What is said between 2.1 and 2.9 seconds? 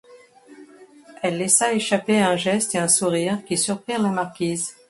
un geste et un